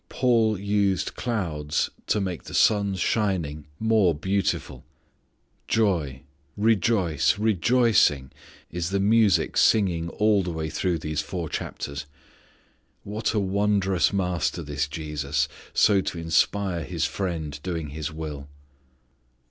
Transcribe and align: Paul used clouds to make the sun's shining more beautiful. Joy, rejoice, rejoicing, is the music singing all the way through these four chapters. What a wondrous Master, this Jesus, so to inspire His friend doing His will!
Paul 0.09 0.57
used 0.59 1.13
clouds 1.15 1.91
to 2.07 2.19
make 2.19 2.45
the 2.45 2.55
sun's 2.55 2.99
shining 2.99 3.67
more 3.79 4.15
beautiful. 4.15 4.83
Joy, 5.67 6.23
rejoice, 6.57 7.37
rejoicing, 7.37 8.31
is 8.71 8.89
the 8.89 8.99
music 8.99 9.57
singing 9.57 10.09
all 10.09 10.41
the 10.41 10.49
way 10.49 10.71
through 10.71 10.97
these 10.97 11.21
four 11.21 11.49
chapters. 11.49 12.07
What 13.03 13.35
a 13.35 13.39
wondrous 13.39 14.11
Master, 14.11 14.63
this 14.63 14.87
Jesus, 14.87 15.47
so 15.71 16.01
to 16.01 16.17
inspire 16.17 16.83
His 16.83 17.05
friend 17.05 17.59
doing 17.61 17.89
His 17.89 18.11
will! 18.11 18.47